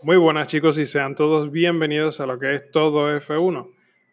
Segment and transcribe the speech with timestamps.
[0.00, 3.68] Muy buenas chicos y sean todos bienvenidos a lo que es todo F1.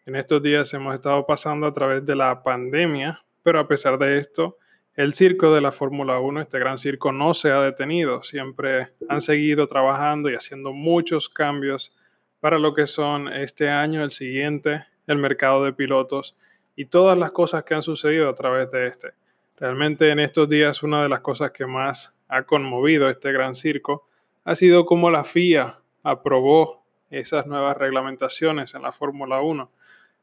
[0.06, 4.18] En estos días hemos estado pasando a través de la pandemia, pero a pesar de
[4.18, 4.58] esto,
[4.96, 8.24] el circo de la Fórmula 1, este gran circo, no se ha detenido.
[8.24, 11.94] Siempre han seguido trabajando y haciendo muchos cambios
[12.40, 16.36] para lo que son este año, el siguiente, el mercado de pilotos
[16.74, 19.12] y todas las cosas que han sucedido a través de este.
[19.56, 24.08] Realmente en estos días una de las cosas que más ha conmovido este gran circo
[24.46, 29.70] ha sido como la FIA aprobó esas nuevas reglamentaciones en la Fórmula 1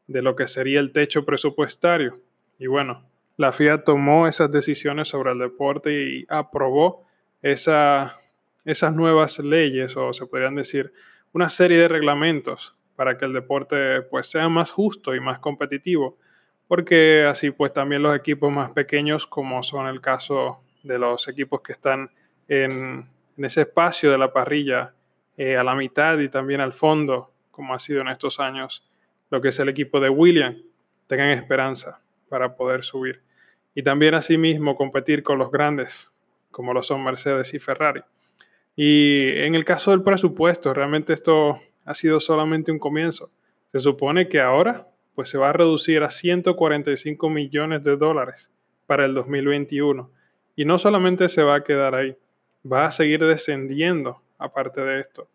[0.08, 2.14] de lo que sería el techo presupuestario.
[2.58, 3.04] Y bueno,
[3.36, 7.05] la FIA tomó esas decisiones sobre el deporte y aprobó
[7.41, 8.17] esa,
[8.64, 10.94] esas nuevas leyes, o se podrían decir,
[11.34, 16.17] una serie de reglamentos para que el deporte pues, sea más justo y más competitivo,
[16.70, 21.59] porque así pues también los equipos más pequeños, como son el caso de los equipos
[21.59, 22.09] que están
[22.48, 24.94] en en ese espacio de la parrilla
[25.38, 28.88] eh, a la mitad y también al fondo, como ha sido en estos años,
[29.30, 30.58] lo que es el equipo de William,
[31.08, 33.22] tengan esperanza para poder subir.
[33.76, 36.11] Y también asimismo competir con los grandes,
[36.52, 38.02] como lo son Mercedes y Ferrari.
[38.76, 43.31] Y en el caso del presupuesto, realmente esto ha sido solamente un comienzo.
[43.72, 48.52] Se supone que ahora pues se va a reducir a 145 millones de dólares
[48.88, 50.09] para el 2021.
[50.56, 52.16] Y no solamente se va a quedar ahí,
[52.72, 55.28] va a seguir descendiendo aparte de esto.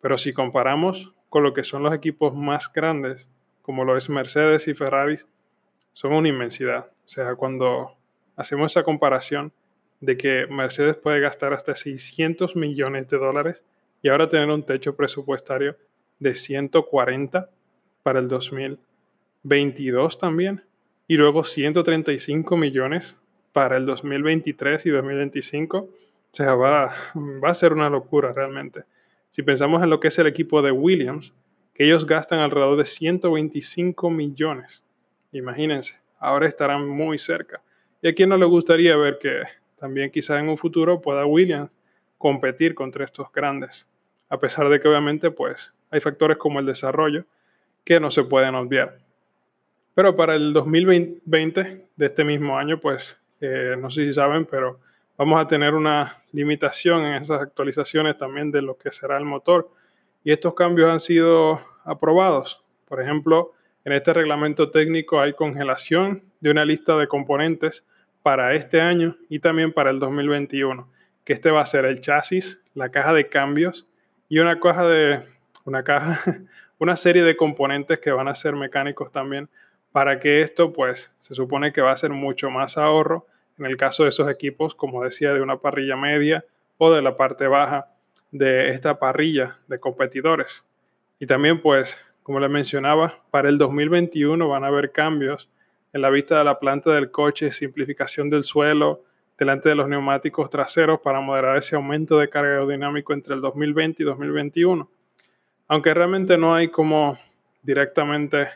[0.00, 3.28] Pero si comparamos con lo que son los equipos más grandes,
[3.62, 5.18] como lo es Mercedes y Ferrari,
[5.92, 6.86] son una inmensidad.
[7.04, 7.96] O sea, cuando
[8.36, 9.52] hacemos esa comparación
[10.00, 13.62] de que Mercedes puede gastar hasta 600 millones de dólares
[14.00, 15.76] y ahora tener un techo presupuestario
[16.20, 17.50] de 140
[18.02, 20.62] para el 2022 también,
[21.08, 23.16] y luego 135 millones
[23.52, 25.88] para el 2023 y 2025
[26.32, 28.84] o sea, va, va a ser una locura realmente.
[29.30, 31.32] Si pensamos en lo que es el equipo de Williams,
[31.74, 34.82] que ellos gastan alrededor de 125 millones.
[35.32, 37.62] Imagínense, ahora estarán muy cerca.
[38.02, 39.42] ¿Y a quién no le gustaría ver que
[39.78, 41.70] también quizás en un futuro pueda Williams
[42.16, 43.86] competir contra estos grandes?
[44.28, 47.24] A pesar de que obviamente pues hay factores como el desarrollo
[47.84, 48.98] que no se pueden obviar.
[49.94, 54.80] Pero para el 2020 de este mismo año pues eh, no sé si saben, pero
[55.18, 59.68] vamos a tener una limitación en esas actualizaciones también de lo que será el motor.
[60.22, 62.62] Y estos cambios han sido aprobados.
[62.86, 63.52] Por ejemplo,
[63.84, 67.84] en este reglamento técnico hay congelación de una lista de componentes
[68.22, 70.88] para este año y también para el 2021,
[71.24, 73.88] que este va a ser el chasis, la caja de cambios
[74.28, 75.24] y una caja de
[75.64, 76.20] una caja,
[76.78, 79.48] una serie de componentes que van a ser mecánicos también
[79.90, 83.26] para que esto pues se supone que va a ser mucho más ahorro
[83.58, 86.44] en el caso de esos equipos, como decía, de una parrilla media
[86.78, 87.88] o de la parte baja
[88.30, 90.64] de esta parrilla de competidores.
[91.18, 95.48] Y también, pues, como les mencionaba, para el 2021 van a haber cambios
[95.92, 99.04] en la vista de la planta del coche, simplificación del suelo,
[99.38, 104.02] delante de los neumáticos traseros para moderar ese aumento de carga aerodinámico entre el 2020
[104.02, 104.90] y 2021.
[105.68, 107.18] Aunque realmente no hay como
[107.62, 108.48] directamente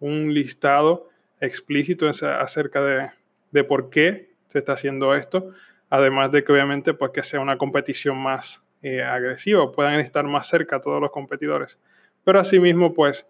[0.00, 1.08] un listado
[1.40, 3.10] explícito acerca de,
[3.50, 5.50] de por qué se está haciendo esto,
[5.88, 10.48] además de que obviamente pues que sea una competición más eh, agresiva, puedan estar más
[10.48, 11.78] cerca todos los competidores.
[12.24, 13.26] Pero asimismo pues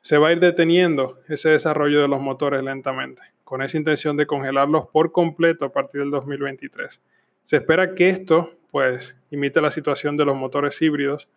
[0.00, 4.26] se va a ir deteniendo ese desarrollo de los motores lentamente, con esa intención de
[4.26, 7.00] congelarlos por completo a partir del 2023.
[7.42, 11.28] Se espera que esto pues imite la situación de los motores híbridos,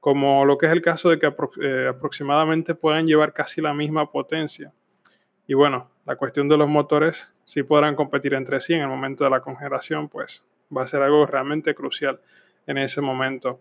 [0.00, 1.32] como lo que es el caso de que
[1.62, 4.72] eh, aproximadamente puedan llevar casi la misma potencia.
[5.46, 9.24] Y bueno, la cuestión de los motores si podrán competir entre sí en el momento
[9.24, 10.42] de la congelación, pues
[10.74, 12.18] va a ser algo realmente crucial
[12.66, 13.60] en ese momento.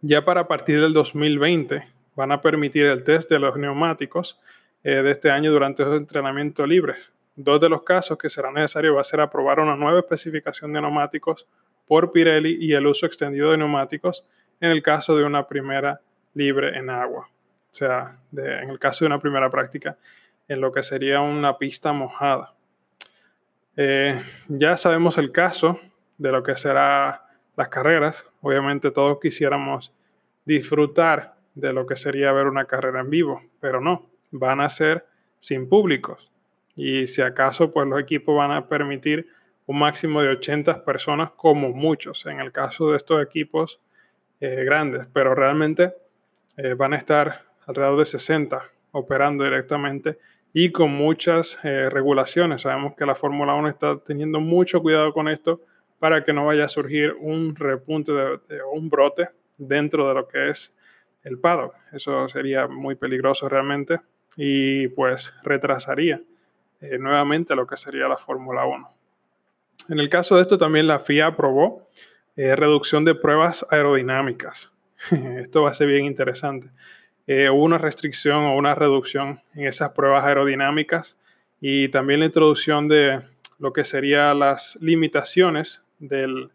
[0.00, 4.40] Ya para partir del 2020 van a permitir el test de los neumáticos
[4.84, 7.12] eh, de este año durante los entrenamientos libres.
[7.36, 10.80] Dos de los casos que será necesario va a ser aprobar una nueva especificación de
[10.80, 11.46] neumáticos
[11.86, 14.24] por Pirelli y el uso extendido de neumáticos
[14.62, 16.00] en el caso de una primera
[16.32, 17.28] libre en agua.
[17.70, 19.98] O sea, en el caso de una primera práctica
[20.48, 22.54] en lo que sería una pista mojada.
[23.76, 25.80] Eh, ya sabemos el caso
[26.18, 27.16] de lo que serán
[27.56, 28.26] las carreras.
[28.40, 29.92] Obviamente todos quisiéramos
[30.44, 35.06] disfrutar de lo que sería ver una carrera en vivo, pero no, van a ser
[35.40, 36.30] sin públicos.
[36.76, 39.28] Y si acaso, pues los equipos van a permitir
[39.66, 43.80] un máximo de 80 personas como muchos en el caso de estos equipos
[44.40, 45.94] eh, grandes, pero realmente
[46.56, 48.62] eh, van a estar alrededor de 60
[48.92, 50.18] operando directamente
[50.56, 52.62] y con muchas eh, regulaciones.
[52.62, 55.60] Sabemos que la Fórmula 1 está teniendo mucho cuidado con esto
[55.98, 58.38] para que no vaya a surgir un repunte de,
[58.72, 60.72] un brote dentro de lo que es
[61.24, 61.74] el paddock.
[61.92, 64.00] Eso sería muy peligroso realmente
[64.36, 66.22] y pues retrasaría
[66.80, 68.90] eh, nuevamente lo que sería la Fórmula 1.
[69.88, 71.88] En el caso de esto también la FIA aprobó
[72.36, 74.72] eh, reducción de pruebas aerodinámicas.
[75.10, 76.70] esto va a ser bien interesante.
[77.26, 81.18] Eh, una restricción o una reducción en esas pruebas aerodinámicas
[81.60, 83.22] y también la introducción de
[83.58, 86.50] lo que serían las limitaciones del,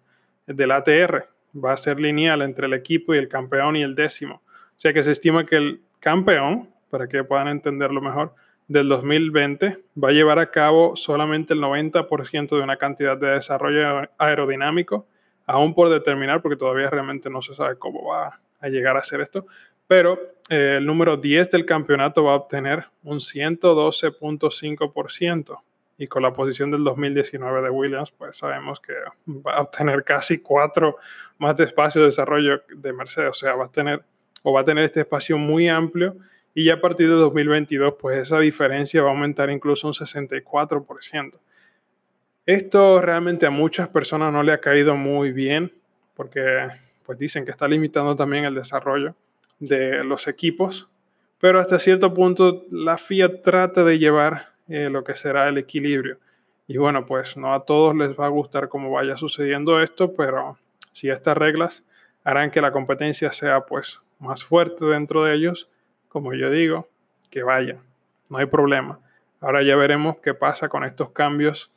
[0.45, 1.27] del ATR.
[1.55, 4.35] Va a ser lineal entre el equipo y el campeón y el décimo.
[4.35, 8.35] O sea que se estima que el campeón, para que puedan entenderlo mejor,
[8.69, 14.07] del 2020 va a llevar a cabo solamente el 90% de una cantidad de desarrollo
[14.19, 15.07] aerodinámico,
[15.47, 19.21] aún por determinar, porque todavía realmente no se sabe cómo va a llegar a ser
[19.21, 19.47] esto,
[19.89, 20.17] pero
[20.49, 25.57] eh, el número 10 del campeonato va a obtener un 112.5%
[25.97, 28.93] y con la posición del 2019 de Williams, pues sabemos que
[29.27, 30.97] va a obtener casi cuatro
[31.39, 34.03] más de espacio de desarrollo de Mercedes, o sea, va a tener
[34.43, 36.17] o va a tener este espacio muy amplio.
[36.53, 41.39] Y ya a partir de 2022, pues esa diferencia va a aumentar incluso un 64%.
[42.45, 45.73] Esto realmente a muchas personas no le ha caído muy bien
[46.13, 46.67] porque
[47.07, 49.15] pues dicen que está limitando también el desarrollo
[49.59, 50.87] de los equipos,
[51.39, 56.17] pero hasta cierto punto la FIA trata de llevar eh, lo que será el equilibrio.
[56.67, 60.57] Y bueno, pues no a todos les va a gustar cómo vaya sucediendo esto, pero
[60.91, 61.83] si estas reglas
[62.23, 65.69] harán que la competencia sea pues más fuerte dentro de ellos,
[66.09, 66.87] como yo digo,
[67.29, 67.77] que vaya,
[68.29, 68.99] no hay problema.
[69.41, 71.71] Ahora ya veremos qué pasa con estos cambios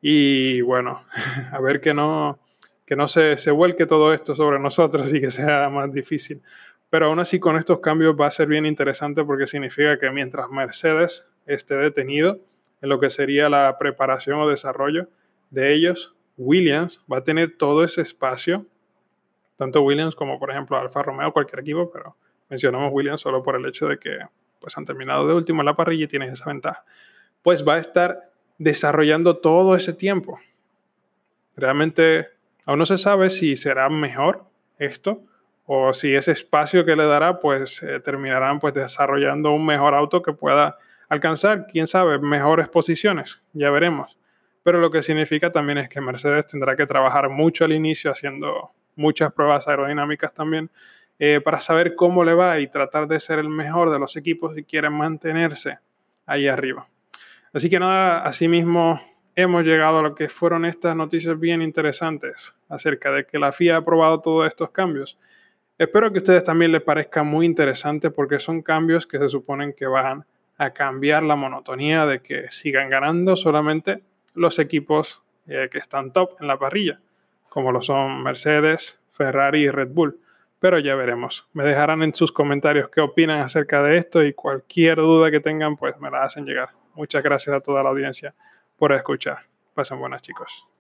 [0.00, 1.04] y bueno,
[1.52, 2.38] a ver que no,
[2.86, 6.42] que no se, se vuelque todo esto sobre nosotros y que sea más difícil.
[6.92, 10.50] Pero aún así con estos cambios va a ser bien interesante porque significa que mientras
[10.50, 12.38] Mercedes esté detenido
[12.82, 15.08] en lo que sería la preparación o desarrollo
[15.48, 18.66] de ellos, Williams va a tener todo ese espacio,
[19.56, 22.14] tanto Williams como por ejemplo Alfa Romeo, cualquier equipo, pero
[22.50, 24.18] mencionamos Williams solo por el hecho de que
[24.60, 26.84] pues, han terminado de último en la parrilla y tienen esa ventaja,
[27.42, 30.40] pues va a estar desarrollando todo ese tiempo.
[31.56, 32.28] Realmente
[32.66, 34.44] aún no se sabe si será mejor
[34.78, 35.22] esto
[35.74, 40.20] o si ese espacio que le dará, pues eh, terminarán pues desarrollando un mejor auto
[40.20, 40.76] que pueda
[41.08, 44.18] alcanzar, quién sabe, mejores posiciones, ya veremos.
[44.62, 48.72] Pero lo que significa también es que Mercedes tendrá que trabajar mucho al inicio haciendo
[48.96, 50.70] muchas pruebas aerodinámicas también
[51.18, 54.54] eh, para saber cómo le va y tratar de ser el mejor de los equipos
[54.54, 55.78] si quieren mantenerse
[56.26, 56.86] ahí arriba.
[57.54, 59.00] Así que nada, asimismo
[59.34, 63.76] hemos llegado a lo que fueron estas noticias bien interesantes acerca de que la FIA
[63.76, 65.18] ha aprobado todos estos cambios.
[65.82, 69.72] Espero que a ustedes también les parezca muy interesante porque son cambios que se suponen
[69.72, 70.24] que van
[70.56, 74.00] a cambiar la monotonía de que sigan ganando solamente
[74.32, 77.00] los equipos eh, que están top en la parrilla,
[77.48, 80.20] como lo son Mercedes, Ferrari y Red Bull.
[80.60, 81.48] Pero ya veremos.
[81.52, 85.76] Me dejarán en sus comentarios qué opinan acerca de esto y cualquier duda que tengan,
[85.76, 86.68] pues me la hacen llegar.
[86.94, 88.36] Muchas gracias a toda la audiencia
[88.76, 89.38] por escuchar.
[89.74, 90.64] Pasen buenas chicos.